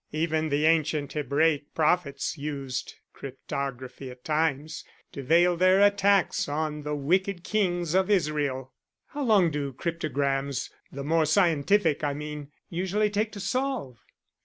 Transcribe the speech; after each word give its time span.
Even 0.13 0.49
the 0.49 0.65
ancient 0.65 1.13
Hebraic 1.13 1.75
prophets 1.75 2.35
used 2.35 2.95
cryptography 3.13 4.09
at 4.09 4.23
times 4.25 4.83
to 5.11 5.21
veil 5.21 5.55
their 5.55 5.79
attacks 5.79 6.49
on 6.49 6.81
the 6.81 6.95
wicked 6.95 7.43
kings 7.43 7.93
of 7.93 8.09
Israel." 8.09 8.73
"How 9.09 9.21
long 9.23 9.51
do 9.51 9.71
cryptograms 9.71 10.71
the 10.91 11.03
more 11.03 11.27
scientific, 11.27 12.03
I 12.03 12.15
mean 12.15 12.51
usually 12.67 13.11
take 13.11 13.31
to 13.33 13.39
solve?" 13.39 14.03